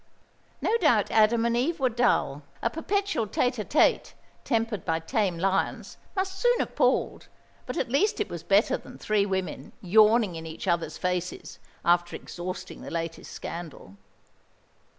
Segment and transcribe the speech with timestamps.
[0.63, 5.37] "No doubt Adam and Eve were dull a perpetual tête à tête, tempered by tame
[5.37, 7.27] lions, must soon have palled;
[7.67, 12.15] but at least it was better than three women, yawning in each other's faces, after
[12.15, 13.95] exhausting the latest scandal."